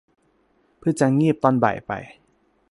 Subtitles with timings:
[0.79, 1.91] เพิ่งจะงีบตอนบ่ายไป